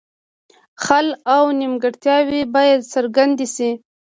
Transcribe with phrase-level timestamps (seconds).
[0.83, 3.69] خل او نیمګړتیاوې باید څرګندې شي.